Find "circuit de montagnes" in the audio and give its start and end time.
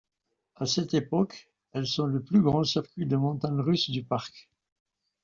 2.63-3.59